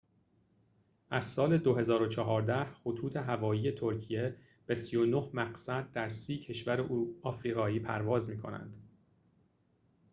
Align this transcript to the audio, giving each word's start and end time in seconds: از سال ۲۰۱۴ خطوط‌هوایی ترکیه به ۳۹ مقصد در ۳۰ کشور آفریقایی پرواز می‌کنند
از 1.09 1.25
سال 1.25 1.57
۲۰۱۴ 1.57 2.63
خطوط‌هوایی 2.73 3.71
ترکیه 3.71 4.35
به 4.65 4.75
۳۹ 4.75 5.29
مقصد 5.33 5.91
در 5.91 6.09
۳۰ 6.09 6.37
کشور 6.41 6.89
آفریقایی 7.21 7.79
پرواز 7.79 8.29
می‌کنند 8.29 8.73